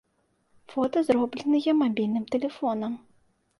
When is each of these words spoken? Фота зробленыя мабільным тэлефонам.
Фота 0.73 1.03
зробленыя 1.09 1.77
мабільным 1.83 2.27
тэлефонам. 2.35 3.01